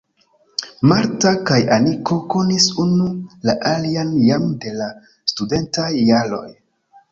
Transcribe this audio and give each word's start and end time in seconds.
Marta 0.91 1.33
kaj 1.49 1.57
Aniko 1.75 2.17
konis 2.35 2.65
unu 2.85 3.07
la 3.49 3.57
alian 3.75 4.17
jam 4.31 4.49
de 4.67 4.75
la 4.81 4.91
studentaj 5.35 5.89
jaroj. 6.11 6.45